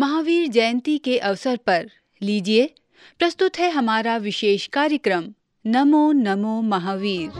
महावीर 0.00 0.48
जयंती 0.48 0.98
के 0.98 1.18
अवसर 1.18 1.56
पर। 1.56 1.90
लीजिए 2.22 2.74
प्रस्तुत 3.18 3.58
है 3.58 3.70
हमारा 3.70 4.16
विशेष 4.16 4.66
कार्यक्रम 4.66 5.24
नमो 5.66 6.12
नमो 6.12 6.60
महावीर। 6.62 7.30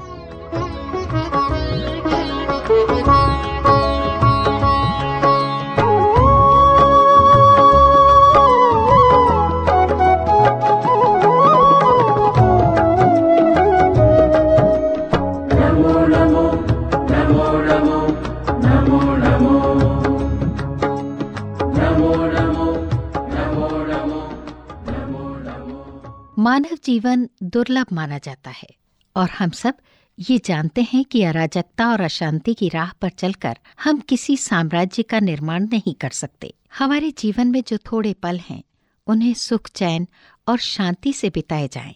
मानव 26.41 26.79
जीवन 26.85 27.29
दुर्लभ 27.43 27.87
माना 27.93 28.19
जाता 28.19 28.51
है 28.51 28.69
और 29.17 29.31
हम 29.31 29.51
सब 29.51 29.75
ये 30.19 30.41
जानते 30.45 30.83
हैं 30.83 31.05
कि 31.05 31.23
अराजकता 31.23 31.89
और 31.89 32.01
अशांति 32.01 32.55
की 32.55 32.69
राह 32.69 32.93
पर 32.93 33.09
चलकर 33.09 33.59
हम 33.85 34.01
किसी 34.01 34.37
साम्राज्य 34.37 35.03
का 35.03 35.21
निर्माण 35.21 35.67
नहीं 35.67 35.95
कर 35.95 36.11
सकते। 36.11 36.55
हमारे 36.79 37.11
जीवन 37.11 37.49
में 37.49 37.63
जो 37.69 37.79
थोड़े 37.79 38.13
पल 38.13 38.39
हैं, 38.39 38.63
उन्हें 39.07 39.35
सुख, 39.35 39.69
चैन 39.69 40.09
और 40.49 40.59
शांति 40.59 41.13
से 41.13 41.31
बिताए 41.31 41.69
जाएँ। 41.69 41.95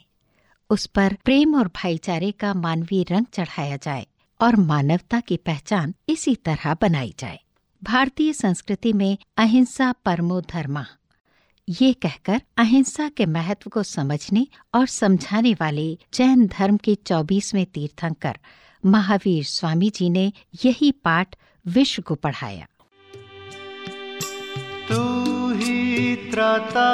उस 0.71 0.87
पर 0.87 1.17
प्रेम 1.25 1.55
और 1.55 1.69
भाईचारे 1.69 2.33
का 2.33 2.55
मानवीय 2.55 3.05
रंग 3.11 3.27
चढ़ाया 3.33 3.77
जाए 3.77 4.07
और 4.41 4.57
मानवता 4.57 5.21
की 5.21 5.37
पहचान 5.37 5.95
इसी 6.09 6.35
तरह 6.35 6.75
बनाई 6.75 7.15
जाए। 7.19 7.41
भारतीय 7.83 8.33
संस्कृति 8.33 8.93
में 8.93 9.19
अहिंसा 9.37 9.93
परमो 9.93 10.41
धर्मा। 10.41 10.87
ये 11.69 11.93
कहकर 11.93 12.41
अहिंसा 12.59 13.09
के 13.09 13.27
महत्व 13.27 13.71
को 13.71 13.83
समझने 13.83 14.47
और 14.75 14.87
समझाने 14.87 15.53
वाले 15.55 15.99
जैन 16.15 16.47
धर्म 16.47 16.77
के 16.77 16.95
चौबीसवें 16.95 17.67
तीर्थंकर, 17.67 18.39
महावीर 18.87 19.45
स्वामी 19.45 19.91
जी 19.91 20.11
ने 20.11 20.33
यही 20.65 20.91
पाठ 20.93 21.37
विश्व 21.67 22.03
को 22.03 22.15
पढ़ाया। 22.15 22.67
तू 24.89 25.01
ही 25.53 26.17
त्राता, 26.31 26.89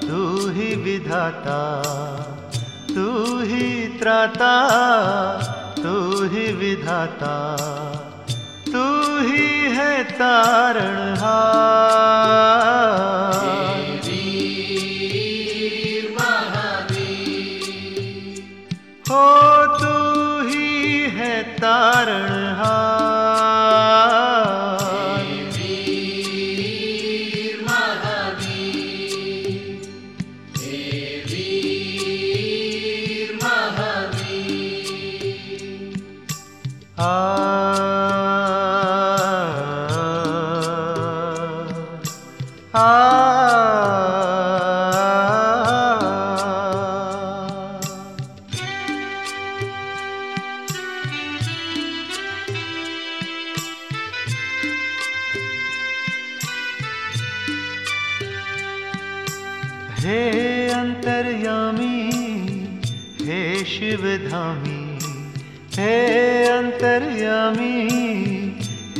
तू 0.00 0.48
ही 0.50 0.74
विधाता, 0.74 1.60
तू 2.88 3.38
ही 3.40 3.86
त्राता, 3.98 4.52
तू 5.76 6.24
ही 6.24 6.52
विधाता। 6.52 7.32
तू 8.72 8.84
ही 9.28 9.46
है 9.76 9.92
तारणहार 10.10 11.66
हो 19.10 19.24
तू 19.80 19.92
ही 20.48 21.02
है 21.18 21.34
तारण 21.60 22.36
तारणहार 22.46 23.15
हे 60.06 60.68
अंतर्यामी 60.70 61.96
हे 63.26 63.40
शिवधामी 63.68 64.82
हे 65.76 65.94
अंतर्यामी 66.48 67.72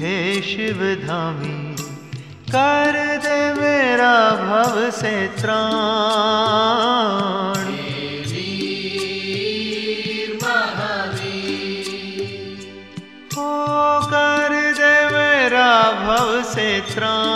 हे 0.03 0.16
शिवधामी 0.48 1.54
कर 2.54 2.95
मेरा 3.96 4.30
भव 4.40 4.90
से 4.90 5.10
त्राण। 5.28 5.60
हो 13.36 13.52
कर 14.10 14.54
दे 14.78 14.92
मेरा 15.14 15.70
भव 16.02 16.42
से 16.52 16.68
त्राण। 16.80 17.35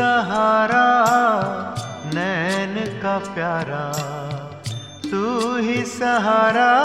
सहारा, 0.00 1.04
नैन 2.14 3.02
का 3.02 3.18
प्यारा। 3.18 3.92
तू 5.10 5.56
ही 5.56 5.84
सहारा, 5.84 6.84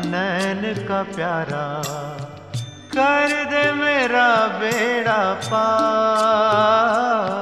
नैन 0.00 0.88
का 0.88 1.02
प्यारा। 1.02 1.82
कर 2.96 3.44
दे 3.44 3.72
मेरा 3.72 4.46
बेड़ा 4.46 5.34
पार। 5.34 7.39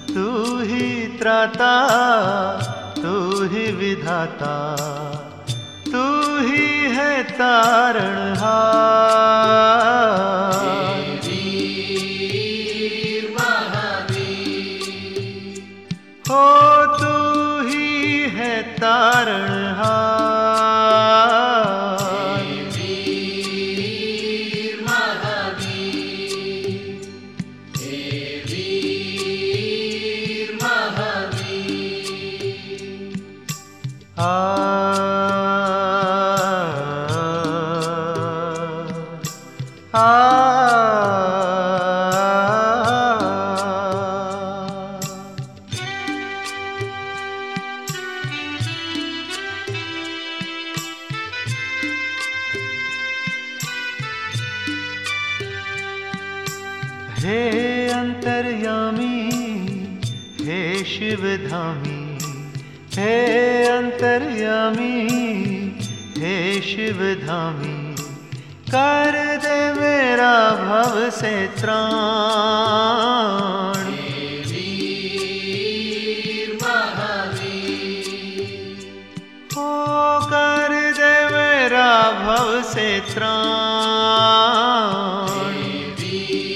तू 0.07 0.59
ही 0.59 0.85
त्राता 1.19 1.73
तू 2.97 3.13
ही 3.51 3.65
विधाता 3.71 4.55
तू 5.85 6.03
ही 6.47 6.65
है 6.95 7.23
तारणहार। 7.31 8.37
see. 86.09 86.46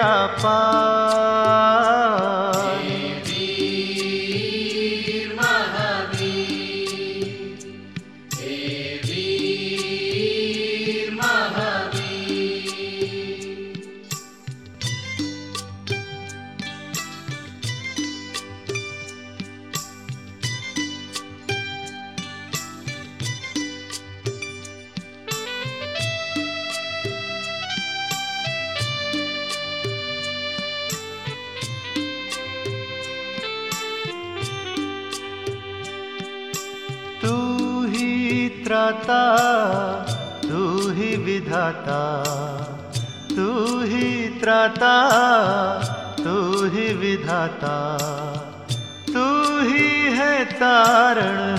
ಪಾಪ 0.00 0.44
दाता 44.78 46.22
तू 46.22 46.64
ही 46.72 46.86
विधाता 46.94 47.76
तू 49.08 49.24
ही 49.68 49.88
है 50.16 50.44
तारण 50.60 51.56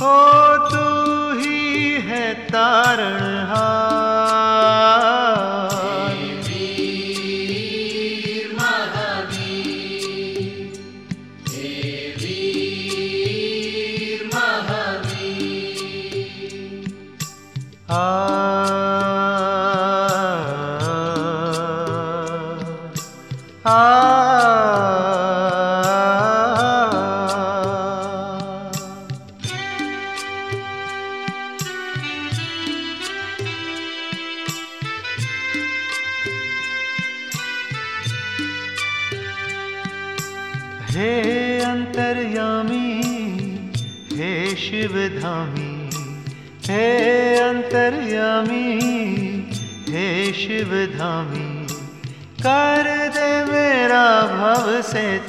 हो 0.00 0.14
तू 0.70 0.84
ही 1.40 1.92
है 2.08 2.32
तारण 2.50 3.22
हा 3.52 3.89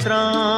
patrão. 0.01 0.50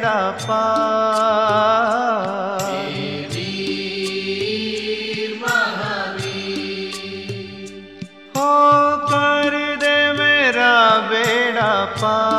बेड़ा 0.00 0.30
पार। 0.40 2.60
हो 8.36 8.52
कर 9.06 9.56
दे 9.82 9.96
मेरा 10.12 10.74
बेड़ा 11.10 11.72
पार। 12.00 12.29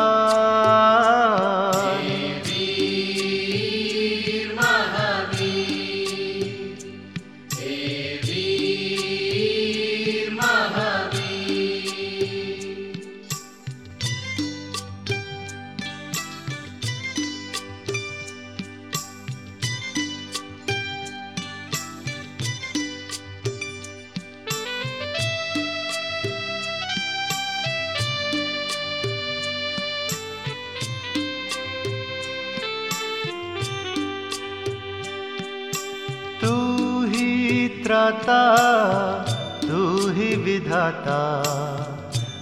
विधाता 40.71 41.21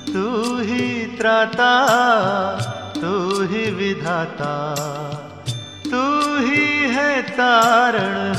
तू 0.08 0.24
ही 0.62 1.06
त्राता, 1.18 1.70
तू 2.96 3.14
ही 3.50 3.64
विधाता, 3.72 4.52
तू 5.86 6.02
ही 6.46 6.66
है 6.94 7.22
तारणहार 7.30 8.38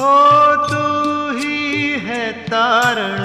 हो 0.00 0.14
तू 0.66 0.84
ही 1.38 1.58
है 2.06 2.22
तारणहार 2.48 3.19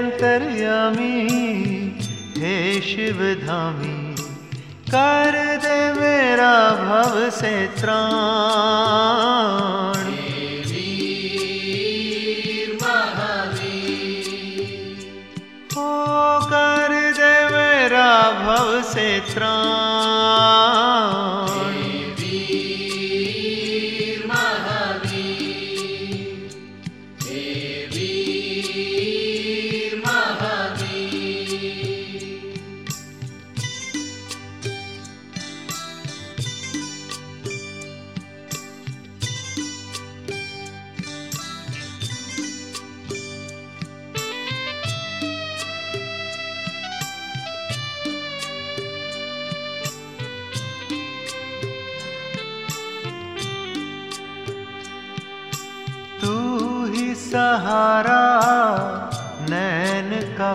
अंतर्यामी 0.00 1.16
हे 2.36 2.56
शिवधामी, 2.80 3.96
कर 4.86 5.36
दे 5.64 5.80
मेरा 5.92 6.54
भव 6.78 7.18
से 7.30 7.52
त्राण। 7.78 8.00
हो 15.74 15.92
कर 16.46 16.96
दे 17.18 17.34
मेरा 17.50 18.08
भव 18.40 18.72
से 18.92 19.08
त्राण। 19.34 19.89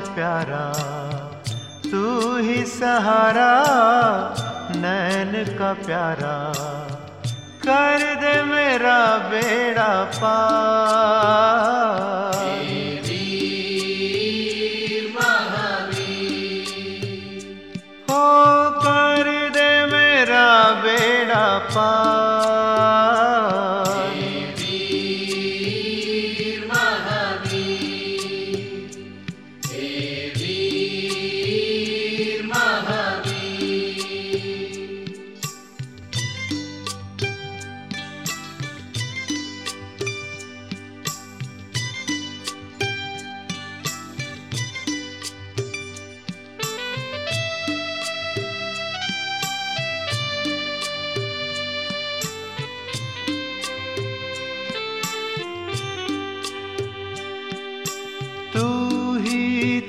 प्यारा 0.07 0.65
तू 1.91 2.03
ही 2.37 2.65
सहारा 2.65 3.51
नैन 4.75 5.57
का 5.57 5.73
प्यारा। 5.85 6.35
कर 7.67 8.03
दे 8.15 8.33
मेरा 8.43 8.99
बेड़ा 9.17 9.93
पार। 10.03 10.95
हो 18.09 18.25
कर 18.85 19.27
दे 19.53 19.85
मेरा 19.85 20.71
बेड़ा 20.83 21.45
पार। 21.59 22.24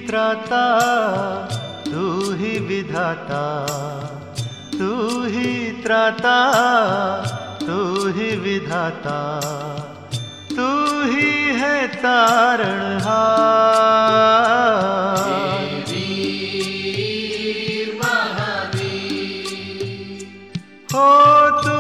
त्राता 0.07 0.65
तू 1.87 2.33
ही 2.35 2.59
विधाता, 2.59 3.43
तू 4.73 4.91
ही 5.25 5.71
त्राता, 5.83 6.37
तू 7.63 8.09
ही 8.09 8.37
विधाता, 8.37 9.19
तू 10.51 10.69
ही 11.03 11.31
है 11.61 11.87
तारणहार 11.87 13.47
हो, 20.95 21.09
तू 21.63 21.79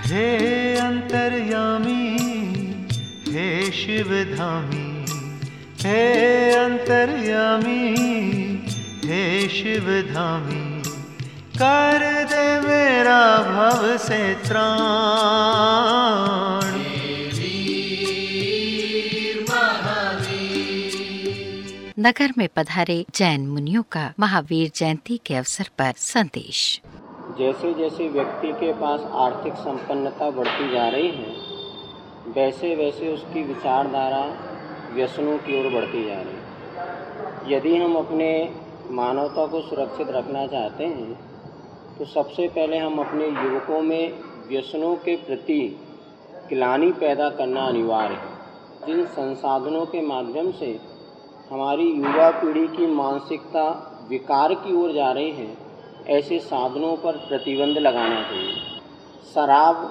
हे 0.10 0.76
अंतर्यामी, 0.76 2.18
हे 3.32 3.72
शिवधामी, 3.72 5.06
हे 5.82 6.52
अंतर्यामी, 6.52 7.96
हे 9.06 9.50
शिवधामी। 9.50 10.82
कर 11.62 12.24
दे 12.24 12.68
मेरा 12.68 13.38
भव 13.38 13.98
से 13.98 14.36
त्राण। 14.36 15.90
नगर 22.00 22.34
में 22.38 22.50
पधारे 22.56 23.06
जैन 23.16 23.48
मुनियों 23.48 23.84
का 23.92 24.14
महावीर 24.20 24.72
जयंती 24.76 25.22
के 25.26 25.36
अवसर 25.36 25.70
पर 25.78 25.94
संदेश। 25.98 26.82
जैसे 27.40 27.74
जैसे 27.74 28.08
व्यक्ति 28.10 28.52
के 28.54 28.72
पास 28.74 29.02
आर्थिक 29.18 29.54
संपन्नता 29.58 30.30
बढ़ती 30.30 30.72
जा 30.72 30.88
रही 30.90 31.10
है 31.10 31.34
वैसे 32.36 32.76
वैसे 32.76 33.14
उसकी 33.14 33.44
विचारधारा 33.44 34.24
व्यसनों 34.96 35.38
की 35.38 35.60
ओर 35.60 35.72
बढ़ती 35.74 36.04
जा 36.06 36.16
रही 36.16 36.34
है। 36.34 37.54
यदि 37.54 37.76
हम 37.78 37.96
अपने 37.96 38.28
मानवता 38.92 39.46
को 39.46 39.62
सुरक्षित 39.62 40.10
रखना 40.10 40.46
चाहते 40.48 40.86
हैं 40.86 41.14
तो 42.00 42.06
सबसे 42.06 42.48
पहले 42.48 42.78
हम 42.78 43.00
अपने 43.00 43.28
युवकों 43.28 43.82
में 43.82 44.04
व्यसनों 44.50 44.96
के 44.96 45.16
प्रति 45.16 45.62
ग्लानि 46.50 46.92
पैदा 47.00 47.30
करना 47.30 47.66
अनिवार्य 47.68 48.16
है। 48.16 48.86
जिन 48.86 49.06
संसाधनों 49.08 49.86
के 49.86 50.02
माध्यम 50.02 50.52
से 50.52 50.80
हमारी 51.52 51.90
युवा 51.94 52.30
पीढ़ी 52.34 52.68
की 52.68 52.88
मानसिकता 52.94 53.66
विकार 54.10 54.54
की 54.58 54.76
ओर 54.76 54.94
जा 54.94 55.12
रही 55.12 55.32
है 55.32 55.69
ऐसे 56.10 56.40
साधनों 56.42 56.96
पर 56.98 57.18
प्रतिबंध 57.28 57.78
लगाना 57.78 58.22
चाहिए। 58.24 58.54
शराब, 59.36 59.88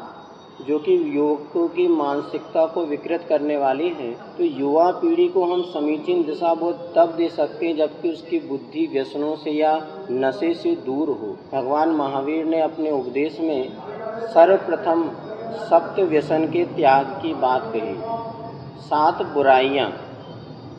जो 0.59 0.79
कि 0.79 0.95
युवकों 1.17 1.67
की 1.69 1.87
मानसिकता 1.89 2.65
को 2.67 2.85
विकृत 2.87 3.27
करने 3.29 3.57
वाली 3.57 3.89
है 3.91 4.11
तो 4.37 4.45
युवा 4.45 4.91
पीढ़ी 4.93 5.29
को 5.29 5.45
हम 5.45 5.63
समीचीन 5.65 6.25
दिशा 6.25 6.55
बोध 6.55 6.81
तब 6.95 7.15
दे 7.17 7.29
सकते 7.29 7.67
हैं 7.67 7.77
जबकि 7.77 8.11
उसकी 8.11 8.39
बुद्धि 8.49 8.87
व्यसनों 8.87 9.35
से 9.37 9.51
या 9.51 9.75
नशे 10.11 10.53
से 10.55 10.75
दूर 10.87 11.09
हो। 11.11 11.37
भगवान 11.53 11.91
महावीर 11.91 12.45
ने 12.45 12.61
अपने 12.61 12.91
उपदेश 12.91 13.39
में 13.41 13.71
सर्वप्रथम 14.29 15.09
सप्त 15.61 16.01
व्यसन 16.01 16.47
के 16.47 16.65
त्याग 16.67 17.07
की 17.23 17.33
बात 17.37 17.73
कही। 17.77 17.95
सात 18.83 19.23
बुराइयाँ। 19.35 19.89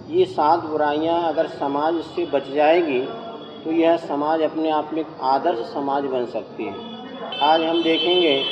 ये 0.10 0.25
सात 0.27 0.65
बुराइयाँ 0.65 1.22
अगर 1.24 1.48
समाज 1.50 2.01
से 2.05 2.25
बच 2.25 2.50
जाएगी 2.51 3.01
तो 3.63 3.71
यह 3.71 3.97
समाज 3.97 4.41
अपने 4.41 4.69
आप 4.69 4.89
में 4.93 5.01
एक 5.01 5.07
आदर्श 5.21 5.57
समाज 5.57 6.03
बन 6.03 6.25
सकती 6.25 6.63
है। 6.63 6.75
आज 7.41 7.61
हम 7.61 7.83
देखेंगे, 7.83 8.43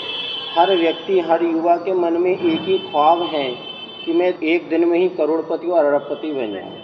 हर 0.58 0.76
व्यक्ति, 0.76 1.20
हर 1.20 1.44
युवा 1.44 1.76
के 1.76 1.94
मन 1.94 2.14
में 2.14 2.32
एक 2.32 2.62
ही 2.62 2.78
ख्वाब 2.78 3.22
है 3.22 3.56
कि 4.06 4.14
मैं 4.14 4.40
एक 4.40 4.70
दिन 4.70 4.86
में 4.86 5.00
ही 5.00 5.10
करोड़पति 5.10 5.68
और 5.68 5.86
अरबपति 5.86 6.32
बन 6.32 6.54
जाऊँ। 6.54 6.78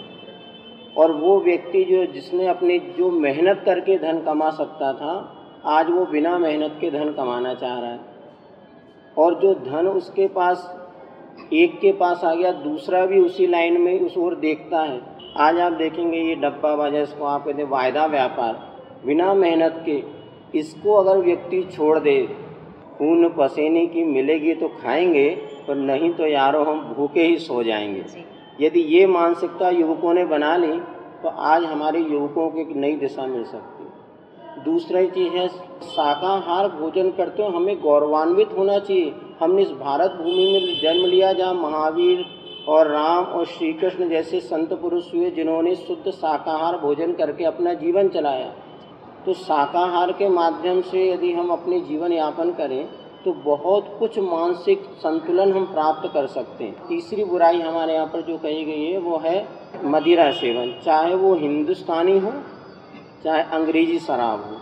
और 0.96 1.12
वो 1.12 1.40
व्यक्ति 1.40 1.84
जो, 1.84 2.06
जिसने 2.06 2.46
अपनी 2.46 2.78
जो 2.78 3.10
मेहनत 3.10 3.62
करके 3.64 3.98
धन 3.98 4.20
कमा 4.20 4.50
सकता 4.50 4.92
था, 4.92 5.40
आज 5.64 5.90
वो 5.90 6.06
बिना 6.06 6.38
मेहनत 6.38 6.78
के 6.80 6.90
धन 6.90 7.12
कमाना 7.12 7.54
चाह 7.54 7.80
रहा 7.80 7.90
है। 7.90 8.00
और 9.18 9.34
जो 9.34 9.54
धन 9.54 9.88
उसके 9.88 10.26
पास, 10.26 10.86
एक 11.52 11.80
के 11.80 11.92
पास 11.92 12.24
आ 12.24 12.34
गया, 12.34 12.52
दूसरा 12.52 13.06
भी 13.06 13.20
उसी 13.20 13.46
लाइन 13.46 13.80
में 13.80 14.00
उस 14.00 14.18
ओर 14.18 14.34
देखता 14.34 14.80
है। 14.80 15.13
आज 15.36 15.58
आप 15.60 15.72
देखेंगे 15.72 16.18
ये 16.18 16.34
डब्बा 16.34 16.74
बाजा 16.76 17.00
इसको 17.00 17.24
आप 17.24 17.44
कहते 17.44 17.62
हैं 17.62 17.68
वायदा 17.70 18.04
व्यापार। 18.06 18.52
बिना 19.06 19.32
मेहनत 19.34 19.82
के 19.86 20.58
इसको 20.58 20.94
अगर 20.94 21.18
व्यक्ति 21.18 21.62
छोड़ 21.72 21.98
दे 21.98 22.16
खून 22.98 23.28
पसीने 23.38 23.86
की 23.86 24.04
मिलेगी 24.04 24.54
तो 24.54 24.68
खाएँगे 24.76 25.28
पर 25.68 25.74
नहीं 25.76 26.10
तो 26.10 26.26
यारो 26.26 26.62
हम 26.64 26.80
भूखे 26.94 27.22
ही 27.22 27.36
सो 27.38 27.62
जाएँगे। 27.62 28.04
यदि 28.60 28.80
ये 28.90 29.06
मानसिकता 29.06 29.70
युवकों 29.70 30.12
ने 30.14 30.24
बना 30.24 30.56
ली 30.56 30.78
तो 31.22 31.28
आज 31.28 31.64
हमारे 31.64 32.00
युवकों 32.00 32.48
को 32.50 32.60
एक 32.60 32.76
नई 32.76 32.94
दिशा 32.96 33.26
मिल 33.26 33.44
सकती 33.46 34.62
दूसरी 34.62 35.06
चीज़ 35.08 35.32
है 35.32 35.48
शाकाहार 35.88 36.68
भोजन 36.70 37.10
करते 37.10 37.42
हो 37.42 37.48
हमें 37.48 37.76
गौरवान्वित 37.80 38.56
होना 38.58 38.78
चाहिए। 38.78 39.12
हमने 39.40 39.62
इस 39.62 39.70
भारत 39.82 40.10
भूमि 40.12 40.48
में 40.52 40.80
जन्म 40.82 41.06
लिया 41.06 41.32
जहाँ 41.32 41.54
महावीर 41.56 42.24
और 42.68 42.88
राम 42.88 43.24
और 43.26 43.46
श्री 43.46 43.72
कृष्ण 43.72 44.08
जैसे 44.08 44.40
संत 44.40 44.72
पुरुष 44.72 45.12
हुए, 45.14 45.30
जिन्होंने 45.30 45.74
शुद्ध 45.76 46.10
शाकाहार 46.10 46.76
भोजन 46.78 47.12
करके 47.12 47.44
अपना 47.44 47.74
जीवन 47.74 48.08
चलाया। 48.08 48.52
तो 49.26 49.32
शाकाहार 49.34 50.12
के 50.12 50.28
माध्यम 50.28 50.80
से 50.82 51.08
यदि 51.10 51.32
हम 51.32 51.50
अपने 51.50 51.80
जीवन 51.80 52.12
यापन 52.12 52.50
करें 52.52 52.84
तो 53.24 53.32
बहुत 53.34 53.86
कुछ 53.98 54.18
मानसिक 54.18 54.82
संतुलन 54.98 55.52
हम 55.52 55.64
प्राप्त 55.66 56.08
कर 56.14 56.26
सकते 56.26 56.64
हैं। 56.64 56.86
तीसरी 56.88 57.24
बुराई 57.24 57.60
हमारे 57.60 57.94
यहाँ 57.94 58.06
पर 58.06 58.20
जो 58.20 58.36
कही 58.38 58.64
गई 58.64 58.82
है, 58.82 58.98
वो 58.98 59.18
है 59.18 59.46
मदिरा 59.84 60.30
सेवन। 60.32 60.72
चाहे 60.84 61.14
वो 61.14 61.34
हिंदुस्तानी 61.34 62.18
हो, 62.18 62.32
चाहे 63.24 63.42
अंग्रेज़ी 63.52 63.98
शराब 63.98 64.40
हो। 64.40 64.56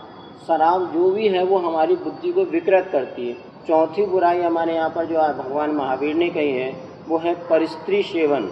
शराब 0.47 0.91
जो 0.93 1.09
भी 1.09 1.27
है, 1.27 1.43
वो 1.43 1.57
हमारी 1.59 1.95
बुद्धि 1.95 2.31
को 2.31 2.43
विकृत 2.45 2.89
करती 2.91 3.27
है। 3.27 3.35
चौथी 3.67 4.05
बुराई 4.05 4.41
हमारे 4.41 4.75
यहाँ 4.75 4.89
पर 4.89 5.05
जो 5.05 5.19
भगवान 5.33 5.71
महावीर 5.71 6.15
ने 6.15 6.29
कही 6.29 6.51
है 6.51 6.71
वो 7.07 7.17
है 7.17 7.33
परिस्त्री 7.49 8.03
सेवन। 8.03 8.49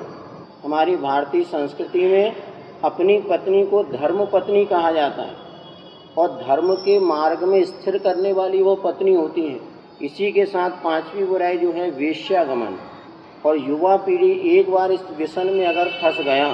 हमारी 0.64 0.96
भारतीय 0.96 1.44
संस्कृति 1.44 2.00
में 2.00 2.36
अपनी 2.84 3.18
पत्नी 3.20 3.66
को 3.66 3.84
धर्म 3.84 4.26
पत्नी 4.26 4.66
कहा 4.66 4.92
जाता 4.92 5.22
है 5.22 5.36
और 6.18 6.28
धर्म 6.48 6.74
के 6.74 7.00
मार्ग 7.00 7.44
में 7.44 7.64
स्थिर 7.64 7.98
करने 7.98 8.34
वाली 8.34 8.62
वो 8.62 8.76
पत्नी 8.76 9.16
होती 9.16 9.48
है। 9.48 9.60
इसी 10.02 10.32
के 10.32 10.46
साथ 10.46 10.70
पांचवी 10.70 11.26
बुराई 11.26 11.58
जो 11.58 11.72
है 11.72 11.90
वेश्यागमन। 11.90 12.78
और 13.46 13.58
युवा 13.58 13.96
पीढ़ी 13.96 14.32
एक 14.32 14.72
बार 14.72 14.92
इस 14.92 15.02
व्यसन 15.18 15.48
में 15.48 15.66
अगर 15.68 15.86
फंस 15.86 16.26
गया, 16.26 16.54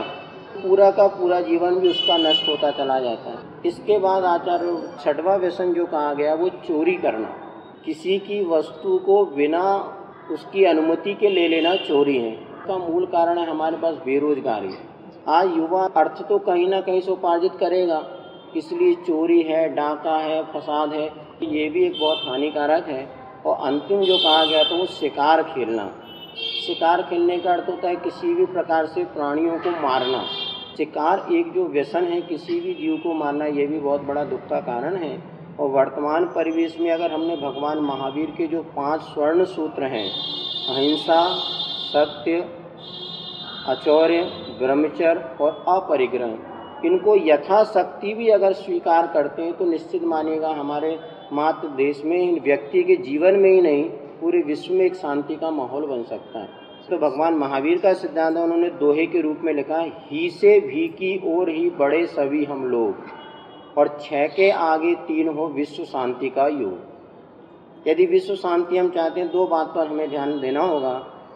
पूरा 0.57 0.91
का 0.91 1.07
पूरा 1.07 1.41
जीवन 1.41 1.75
भी 1.75 1.89
उसका 1.89 2.17
नष्ट 2.17 2.49
होता 2.49 2.71
चला 2.71 2.99
जाता 2.99 3.29
है। 3.29 3.37
इसके 3.65 3.99
बाद 3.99 4.23
आचार्य 4.23 4.93
छठवा 5.03 5.35
व्यसन 5.35 5.73
जो 5.73 5.85
कहा 5.85 6.13
गया, 6.13 6.33
वो 6.33 6.49
चोरी 6.49 6.95
करना। 6.95 7.27
किसी 7.85 8.19
की 8.19 8.45
वस्तु 8.45 8.97
को 8.97 9.25
बिना 9.25 9.93
उसकी 10.31 10.63
अनुमति 10.65 11.13
के 11.13 11.29
ले 11.29 11.47
लेना 11.47 11.75
चोरी 11.77 12.17
है। 12.17 12.31
का 12.67 12.77
मूल 12.77 13.05
कारण 13.05 13.37
है 13.37 13.49
हमारे 13.49 13.77
पास 13.77 13.95
बेरोजगारी 14.05 14.73
आज 15.29 15.55
युवा 15.57 15.83
अर्थ 15.97 16.21
तो 16.29 16.37
कहीं 16.39 16.67
ना 16.69 16.79
कहीं 16.81 17.01
से 17.01 17.11
उपार्जित 17.11 17.51
करेगा, 17.59 18.01
इसलिए 18.57 18.95
चोरी 18.97 19.41
है, 19.41 19.67
डाका 19.75 20.17
है, 20.17 20.41
फसाद 20.53 20.93
है, 20.93 21.05
ये 21.43 21.69
भी 21.69 21.85
एक 21.85 21.99
बहुत 21.99 22.17
हानिकारक 22.27 22.87
है। 22.87 23.05
और 23.45 23.57
अंतिम 23.67 24.01
जो 24.01 24.17
कहा 24.17 24.43
गया 24.45 24.63
तो 24.63 24.77
वो 24.77 24.85
शिकार 24.91 25.41
खेलना। 25.45 25.89
शिकार 26.65 27.01
खेलने 27.01 27.37
का 27.37 27.51
अर्थ 27.53 27.69
होता 27.69 27.87
है 27.87 27.95
किसी 27.95 28.33
भी 28.33 28.45
प्रकार 28.47 28.85
से 28.85 29.03
प्राणियों 29.05 29.57
को 29.59 29.71
मारना। 29.81 30.23
शिकार 30.77 31.25
एक 31.33 31.51
जो 31.53 31.65
व्यसन 31.67 32.03
है, 32.03 32.21
किसी 32.21 32.59
भी 32.59 32.73
जीव 32.73 32.97
को 32.97 33.13
मारना, 33.13 33.45
ये 33.45 33.67
भी 33.67 33.79
बहुत 33.79 34.01
बड़ा 34.01 34.23
दुख 34.23 34.47
का 34.49 34.59
कारण 34.61 34.95
है। 34.95 35.17
और 35.59 35.69
वर्तमान 35.69 36.25
परिवेश 36.25 36.77
में 36.79 36.91
अगर 36.91 37.11
हमने 37.11 37.35
भगवान 37.37 37.79
महावीर 37.79 38.33
के 38.37 38.47
जो 38.47 38.61
पाँच 38.75 39.01
स्वर्ण 39.03 39.45
सूत्र 39.45 39.83
हैं, 39.85 40.09
अहिंसा, 40.69 41.23
सत्य, 41.87 42.39
अचौर्य, 43.67 44.21
ब्रह्मचर्य 44.59 45.35
और 45.41 45.63
अपरिग्रह, 45.69 46.37
इनको 46.85 47.15
यथाशक्ति 47.27 48.13
भी 48.13 48.29
अगर 48.29 48.53
स्वीकार 48.53 49.07
करते 49.07 49.41
हैं 49.41 49.53
तो 49.53 49.65
निश्चित 49.65 50.03
मानिएगा 50.03 50.49
हमारे 50.49 50.97
मात्र 51.33 51.67
देश 51.77 52.01
में 52.05 52.17
इन 52.17 52.39
व्यक्ति 52.43 52.83
के 52.83 52.95
जीवन 53.03 53.35
में 53.35 53.49
ही 53.51 53.61
नहीं, 53.61 53.83
पूरे 54.21 54.41
विश्व 54.43 54.73
में 54.73 54.85
एक 54.85 54.95
शांति 54.95 55.35
का 55.35 55.51
माहौल 55.51 55.85
बन 55.85 56.03
सकता 56.03 56.39
है। 56.39 56.65
तो 56.89 56.97
भगवान 56.99 57.33
महावीर 57.33 57.77
का 57.77 57.93
सिद्धांत 57.93 58.37
उन्होंने 58.37 58.69
दोहे 58.79 59.05
के 59.05 59.21
रूप 59.21 59.39
में 59.43 59.53
लिखा 59.53 59.79
ही 60.11 60.29
से 60.29 60.59
भी 60.59 60.87
की 60.99 61.21
ओर 61.27 61.49
ही 61.49 61.69
बड़े 61.69 62.05
सभी 62.07 62.43
हम 62.45 62.63
लोग। 62.65 63.16
और 63.77 63.97
छः 64.01 64.27
के 64.27 64.49
आगे 64.51 64.93
तीन 65.07 65.27
हो 65.29 65.47
विश्व 65.47 65.83
शांति 65.83 66.29
का 66.29 66.47
योग। 66.47 67.87
यदि 67.87 68.05
विश्व 68.05 68.35
शांति 68.35 68.77
हम 68.77 68.89
चाहते 68.89 69.19
हैं, 69.19 69.29
दो 69.31 69.45
बात 69.47 69.67
पर 69.67 69.87
हमें 69.87 70.09
ध्यान 70.09 70.39
देना 70.39 70.61
होगा। 70.61 70.93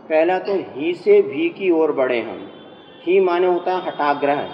पहला 0.09 0.37
तो 0.39 0.53
ही 0.71 0.93
से 0.93 1.21
भी 1.21 1.49
की 1.49 1.69
ओर 1.71 1.91
बढ़े 1.91 2.19
हम। 2.21 2.47
ही 3.03 3.19
माने 3.19 3.47
होता 3.47 3.75
है 3.75 3.85
हटाग्रह 3.85 4.47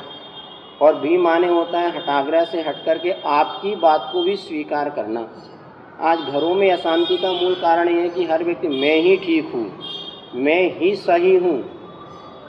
और 0.81 0.99
भी 0.99 1.17
माने 1.17 1.47
होता 1.47 1.79
है 1.79 1.89
हटाग्रह 1.91 2.43
से 2.45 2.61
हट 2.61 2.83
करके 2.85 3.11
आपकी 3.27 3.75
बात 3.75 4.09
को 4.13 4.23
भी 4.23 4.35
स्वीकार 4.35 4.89
करना। 4.89 5.27
आज 6.01 6.19
घरों 6.21 6.53
में 6.55 6.71
अशांति 6.71 7.17
का 7.17 7.31
मूल 7.33 7.55
कारण 7.55 7.89
यह 7.89 8.01
है 8.01 8.09
कि 8.09 8.25
हर 8.25 8.43
व्यक्ति, 8.43 8.67
मैं 8.67 8.95
ही 8.97 9.15
ठीक 9.17 9.51
हूँ, 9.53 9.71
मैं 10.35 10.79
ही 10.79 10.95
सही 10.97 11.35
हूँ। 11.35 11.57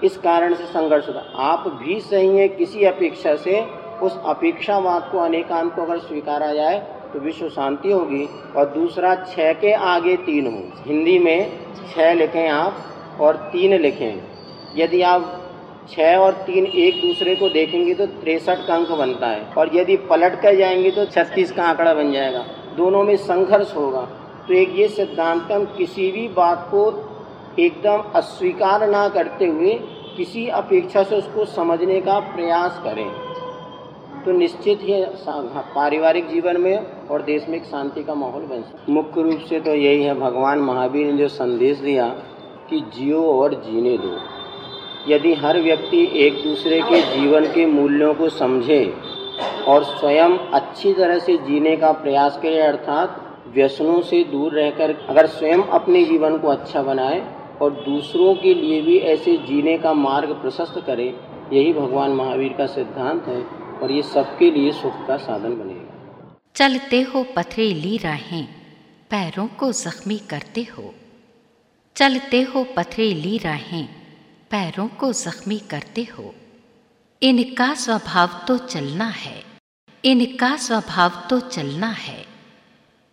इस 0.04 0.16
कारण 0.18 0.54
से 0.54 0.64
संघर्ष 0.66 1.08
होता 1.08 1.20
आप 1.42 1.68
भी 1.78 2.00
सही 2.00 2.28
हैं, 2.28 2.48
किसी 2.56 2.84
अपेक्षा 2.84 3.34
से 3.36 3.60
उस 4.02 4.18
अपेक्षावाद 4.26 5.08
को, 5.12 5.18
अनेकांत 5.18 5.74
को 5.74 5.82
अगर 5.82 5.98
स्वीकारा 5.98 6.52
जाए 6.54 6.78
तो 7.12 7.18
विश्व 7.18 7.48
शांति 7.48 7.92
होगी। 7.92 8.28
और 8.56 8.64
दूसरा 8.64 9.14
छः 9.14 9.52
के 9.52 9.72
आगे 9.72 10.16
तीन 10.16 10.46
हो। 10.46 10.62
हिंदी 10.86 11.18
में 11.18 11.50
छः 11.94 12.12
लिखें 12.12 12.48
आप 12.48 12.76
और 13.20 13.36
तीन 13.52 13.74
लिखें। 13.80 14.22
यदि 14.76 15.02
आप 15.02 15.34
छः 15.90 16.16
और 16.16 16.32
तीन 16.32 16.66
एक 16.66 17.00
दूसरे 17.02 17.34
को 17.36 17.48
देखेंगे 17.48 17.94
तो 17.94 18.06
तिरसठ 18.06 18.66
का 18.66 18.74
अंक 18.74 18.88
बनता 18.88 19.26
है। 19.26 19.52
और 19.58 19.76
यदि 19.76 19.96
पलट 19.96 20.40
कर 20.40 20.54
जाएँगे 20.54 20.90
तो 20.90 21.04
छत्तीस 21.04 21.52
का 21.52 21.64
आंकड़ा 21.64 21.94
बन 21.94 22.12
जाएगा। 22.12 22.44
दोनों 22.76 23.02
में 23.02 23.16
संघर्ष 23.16 23.74
होगा। 23.76 24.08
तो 24.48 24.54
एक 24.54 24.74
ये 24.76 24.88
सिद्धांत 24.88 25.52
हम 25.52 25.64
किसी 25.64 26.10
भी 26.12 26.28
बात 26.28 26.68
को 26.70 26.84
एकदम 27.58 28.02
अस्वीकार 28.14 28.88
ना 28.88 29.08
करते 29.08 29.46
हुए 29.46 29.72
किसी 30.16 30.46
अपेक्षा 30.48 31.02
से 31.02 31.16
उसको 31.16 31.44
समझने 31.44 32.00
का 32.00 32.18
प्रयास 32.18 32.80
करें। 32.84 33.27
तो 34.24 34.32
निश्चित 34.32 34.78
ही 34.82 35.04
पारिवारिक 35.74 36.28
जीवन 36.28 36.60
में 36.60 37.08
और 37.08 37.22
देश 37.22 37.46
में 37.48 37.56
एक 37.56 37.64
शांति 37.64 38.02
का 38.04 38.14
माहौल 38.14 38.42
बन 38.42 38.62
सकता 38.62 38.92
मुख्य 38.92 39.22
रूप 39.22 39.40
से 39.48 39.60
तो 39.60 39.74
यही 39.74 40.02
है 40.02 40.14
भगवान 40.14 40.58
महावीर 40.60 41.06
ने 41.06 41.18
जो 41.18 41.28
संदेश 41.28 41.78
दिया 41.78 42.06
कि 42.70 42.80
जियो 42.94 43.22
और 43.32 43.54
जीने 43.66 43.96
दो। 43.98 44.16
यदि 45.08 45.34
हर 45.34 45.60
व्यक्ति 45.60 46.02
एक 46.16 46.42
दूसरे 46.44 46.80
के 46.82 47.00
जीवन 47.12 47.46
के 47.46 47.66
मूल्यों 47.66 48.12
को 48.14 48.28
समझे 48.28 48.82
और 49.68 49.84
स्वयं 49.84 50.36
अच्छी 50.54 50.92
तरह 50.94 51.18
से 51.18 51.36
जीने 51.38 51.76
का 51.76 51.92
प्रयास 51.92 52.38
करे, 52.42 52.58
अर्थात 52.58 53.24
व्यसनों 53.54 54.00
से 54.00 54.22
दूर 54.24 54.52
रहकर 54.52 54.94
अगर 55.08 55.26
स्वयं 55.26 55.62
अपने 55.72 56.04
जीवन 56.04 56.38
को 56.38 56.48
अच्छा 56.48 56.82
बनाए 56.82 57.22
और 57.62 57.70
दूसरों 57.86 58.34
के 58.34 58.54
लिए 58.54 58.80
भी 58.82 58.98
ऐसे 59.06 59.36
जीने 59.36 59.78
का 59.78 59.92
मार्ग 59.92 60.32
प्रशस्त 60.32 60.82
करे, 60.86 61.14
यही 61.52 61.72
भगवान 61.72 62.10
महावीर 62.10 62.54
का 62.58 62.66
सिद्धांत 62.66 63.28
है। 63.28 63.40
और 63.82 63.92
ये 63.92 64.02
सबके 64.02 64.50
लिए 64.50 64.72
सुख 64.72 65.06
का 65.06 65.16
साधन 65.16 65.54
बनेगा। 65.54 66.38
चलते 66.56 67.00
हो 67.02 67.22
पथरीली 67.36 67.96
राहें, 67.96 68.46
पैरों 69.10 69.46
को 69.48 69.72
जख्मी 69.72 70.18
करते 70.18 70.62
हो। 70.62 70.94
चलते 71.96 72.42
हो 72.42 72.64
पथरीली 72.76 73.38
राहें, 73.38 73.86
पैरों 74.50 74.88
को 74.88 75.12
जख्मी 75.12 75.58
करते 75.58 76.04
हो। 76.04 76.34
इनका 77.22 77.74
स्वभाव 77.74 78.44
तो 78.48 78.58
चलना 78.58 79.06
है, 79.06 79.44
इनका 80.04 80.56
स्वभाव 80.56 81.26
तो 81.30 81.40
चलना 81.40 81.90
है। 81.90 82.24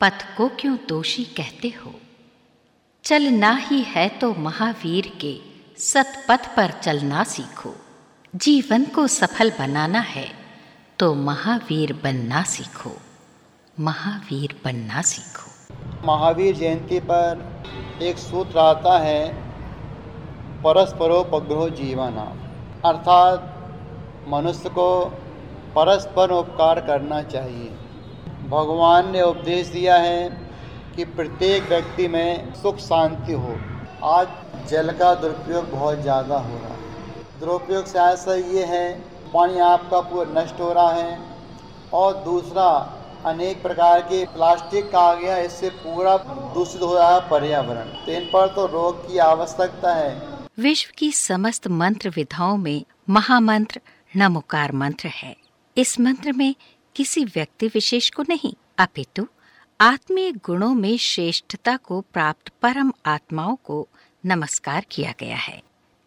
पथ 0.01 0.25
को 0.38 0.49
क्यों 0.49 0.78
दोषी 0.89 1.23
कहते 1.23 1.69
हो? 1.69 1.93
चलना 3.04 3.56
ही 3.56 3.82
है 3.82 4.08
तो 4.10 4.34
महावीर 4.34 5.12
के 5.21 5.38
सतपथ 5.78 6.56
पर 6.56 6.71
चलना 6.84 7.23
सीखो। 7.23 7.75
जीवन 8.36 8.86
को 8.86 9.08
सफल 9.08 9.51
बनाना 9.60 9.99
है। 9.99 10.44
तो 10.99 11.13
महावीर 11.13 11.91
बनना 12.03 12.41
सीखो। 12.43 12.91
महावीर 13.77 14.53
बनना 14.65 15.01
सीखो। 15.01 16.05
महावीर 16.08 16.55
जयंती 16.55 16.99
पर 16.99 17.41
एक 18.01 18.17
सूत्र 18.17 18.60
आता 18.60 18.97
है, 18.99 19.27
परस्परोपग्रह 20.63 21.67
जीवन। 21.75 22.19
अर्थात 22.86 23.51
मनुष्य 24.27 24.69
को 24.69 24.88
परस्पर 25.75 26.31
उपकार 26.31 26.79
करना 26.79 27.21
चाहिए। 27.23 27.69
भगवान 28.49 29.12
ने 29.12 29.21
उपदेश 29.21 29.67
दिया 29.67 29.97
है 29.97 30.29
कि 30.95 31.05
प्रत्येक 31.05 31.67
व्यक्ति 31.69 32.08
में 32.08 32.53
सुख 32.53 32.77
शांति 32.77 33.34
हो। 33.34 33.58
आज 34.03 34.27
जल 34.69 34.91
का 34.91 35.13
दुरुपयोग 35.15 35.69
बहुत 35.71 35.99
ज़्यादा 35.99 36.38
हो 36.38 36.58
रहा 36.58 36.73
है। 36.73 37.39
दुरुपयोग 37.39 37.86
से 37.86 37.99
ऐसा 37.99 38.36
ये 38.36 38.65
है 38.65 39.14
पानी 39.36 39.60
आपका 39.60 40.02
पूरा 40.02 40.41
नष्ट 40.41 40.60
हो 40.60 40.74
रहा 40.74 40.91
है। 40.91 41.19
और 41.93 42.24
दूसरा, 42.24 42.67
अनेक 43.26 43.62
प्रकार 43.62 44.02
के 44.02 44.26
प्लास्टिक 44.26 44.91
का 44.91 45.00
आ 45.00 45.13
गया 45.13 45.38
इससे 45.38 45.69
पूरा 45.69 46.17
दूषित 46.54 46.82
हो 46.82 46.98
रहा 46.98 47.15
है 47.15 47.30
पर्यावरण। 47.30 47.86
तो 47.86 48.12
इन 48.12 48.26
पर 48.26 48.48
तो 48.48 48.65
रोग 48.65 49.12
की 49.12 49.17
आवश्यकता 49.17 49.95
है। 49.95 50.28
विश्व 50.60 50.91
की 50.98 51.12
समस्त 51.12 51.67
मंत्र 51.67 52.10
विधाओं 52.10 52.58
में 52.58 52.86
महामंत्र 53.10 53.82
नमोकार 54.15 54.71
मंत्र 54.71 55.08
है। 55.08 55.36
इस 55.78 56.00
मंत्र 56.00 56.32
में 56.32 56.56
किसी 56.95 57.26
व्यक्ति 57.26 57.67
विशेष 57.67 58.10
को 58.10 58.24
नहीं, 58.30 58.54
अपितु 58.78 59.28
आत्मीय 59.82 60.32
गुणों 60.32 60.74
में 60.74 60.98
श्रेष्ठता 60.98 61.78
को 61.78 62.02
प्राप्त 62.02 62.52
परम 62.62 62.91
आत्माओं 63.06 63.56
को 63.56 63.88
नमस्कार 64.26 64.86
किया 64.91 65.13
गया 65.19 65.38
है। 65.38 65.62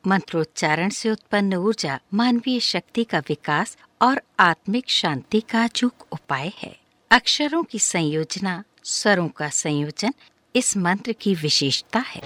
मंत्रोच्चारण 0.08 0.88
से 0.88 1.10
उत्पन्न 1.10 1.54
ऊर्जा 1.54 2.00
मानवीय 2.14 2.60
शक्ति 2.60 3.04
का 3.04 3.18
विकास 3.18 3.76
और 4.02 4.22
आत्मिक 4.40 4.90
शांति 4.90 5.40
का 5.40 5.64
अचूक 5.64 5.92
उपाय 6.12 6.52
है। 6.58 6.78
अक्षरों 7.10 7.62
की 7.62 7.78
संयोजना, 7.78 8.64
स्वरों 8.84 9.28
का 9.28 9.48
संयोजन 9.48 10.12
इस 10.56 10.76
मंत्र 10.76 11.12
की 11.12 11.34
विशेषता 11.34 11.98
है। 11.98 12.22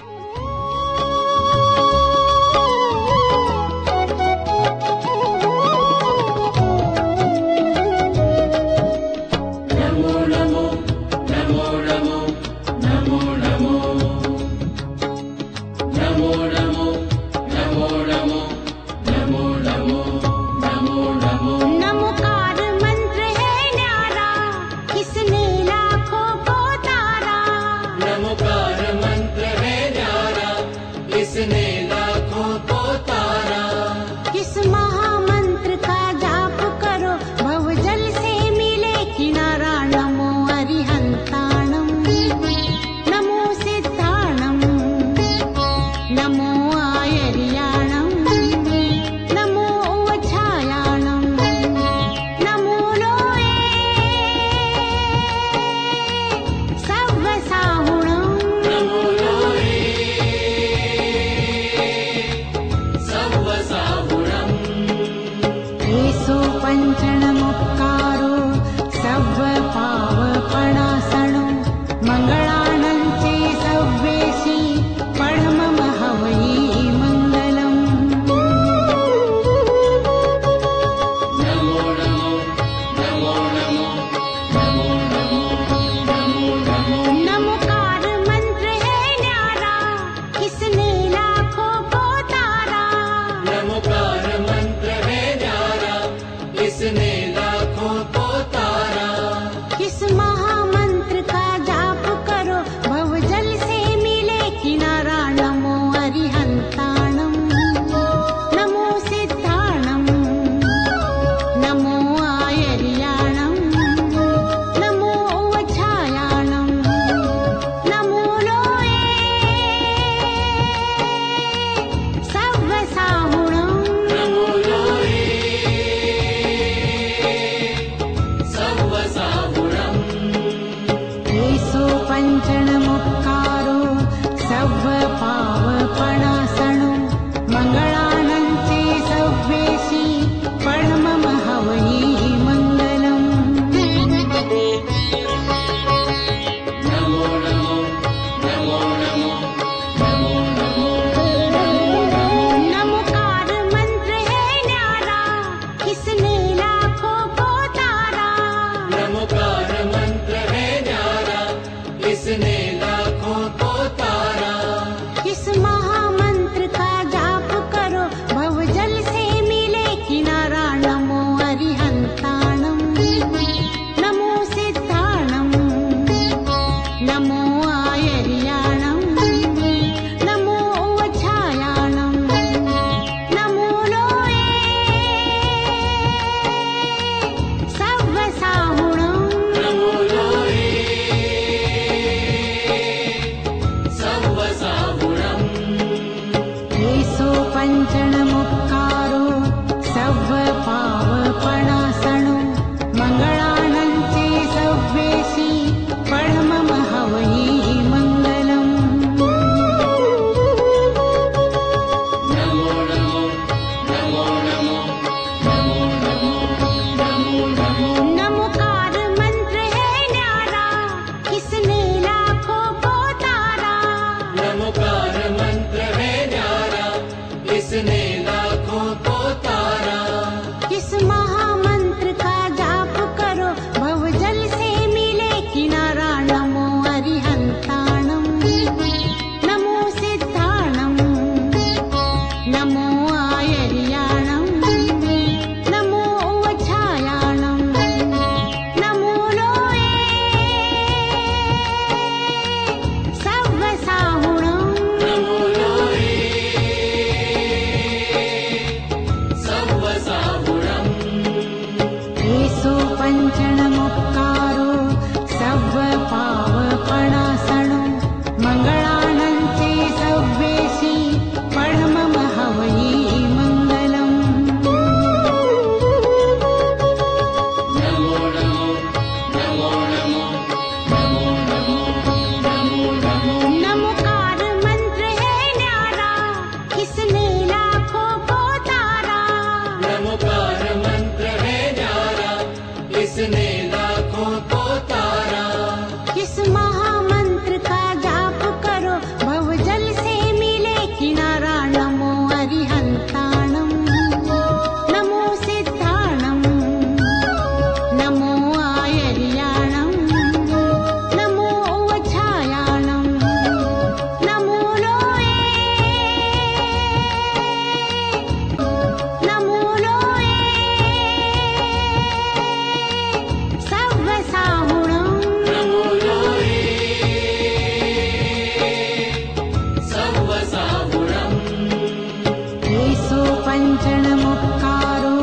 पञ्चणमुक्कारो 333.53 335.17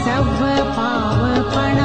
सव 0.00 0.26
स 0.40 0.58
पावण 0.76 1.81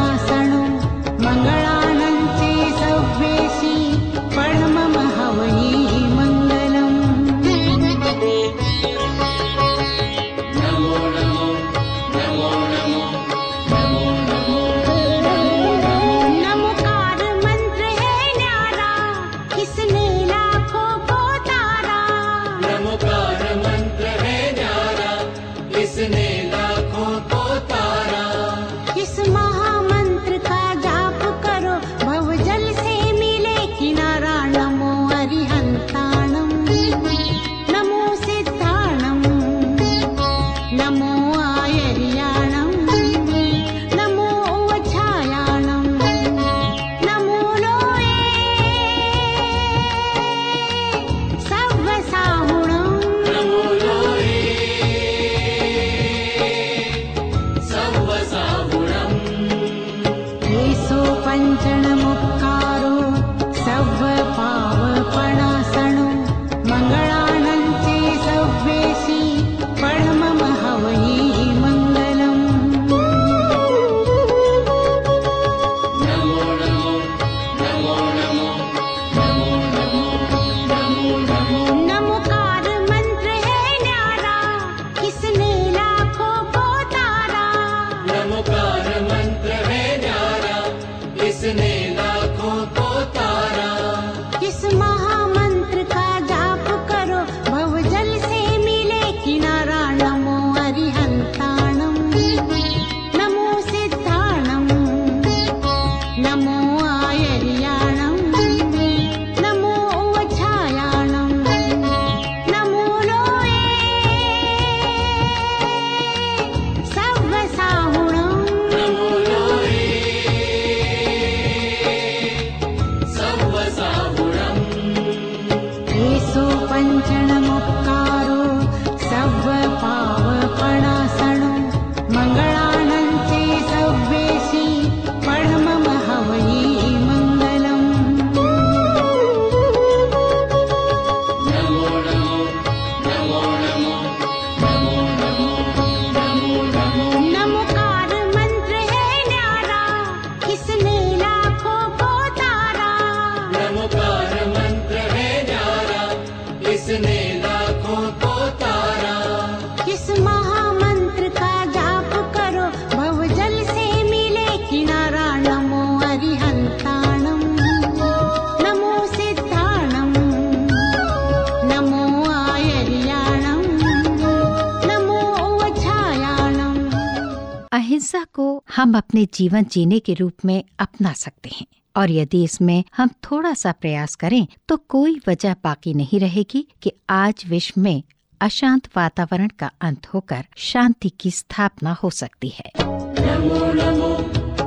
हम 178.75 178.97
अपने 178.97 179.27
जीवन 179.33 179.63
जीने 179.63 179.99
के 179.99 180.13
रूप 180.13 180.33
में 180.45 180.63
अपना 180.79 181.13
सकते 181.13 181.49
हैं। 181.49 181.67
और 181.97 182.11
यदि 182.11 182.43
इसमें 182.43 182.83
हम 182.97 183.07
थोड़ा 183.07 183.53
सा 183.53 183.71
प्रयास 183.71 184.15
करें 184.15 184.47
तो 184.69 184.77
कोई 184.77 185.21
वजह 185.27 185.53
बाकी 185.53 185.93
नहीं 185.93 186.19
रहेगी 186.19 186.67
कि 186.81 186.91
आज 187.09 187.43
विश्व 187.47 187.81
में 187.81 188.03
अशांत 188.41 188.97
वातावरण 188.97 189.47
का 189.47 189.71
अंत 189.81 190.07
होकर 190.07 190.45
शांति 190.57 191.09
की 191.09 191.31
स्थापना 191.31 191.93
हो 191.93 192.09
सकती 192.09 192.49
है। 192.49 192.71
नमो 192.79 193.73
नमो 193.73 194.17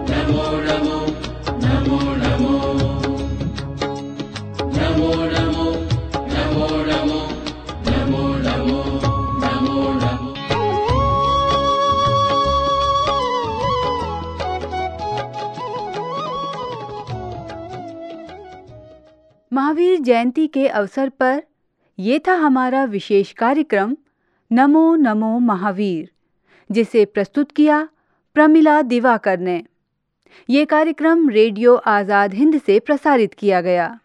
नमो 0.05 0.61
नमो। 0.61 1.00
महावीर 19.53 20.01
जयंती 20.01 20.47
के 20.47 20.67
अवसर 20.69 21.09
पर 21.09 21.43
ये 21.99 22.19
था 22.19 22.35
हमारा 22.35 22.85
विशेष 22.85 23.33
कार्यक्रम, 23.33 23.97
नमो 24.53 24.95
नमो 24.95 25.39
महावीर, 25.39 26.11
जिसे 26.71 27.05
प्रस्तुत 27.05 27.53
किया 27.53 27.89
प्रमिला 28.35 28.83
दिवाकर 28.83 29.39
ने। 29.39 29.63
ये 30.49 30.65
कार्यक्रम 30.65 31.29
रेडियो 31.29 31.75
आज़ाद 31.75 32.35
हिंद 32.35 32.61
से 32.61 32.79
प्रसारित 32.81 33.35
किया 33.35 33.61
गया। 33.61 33.99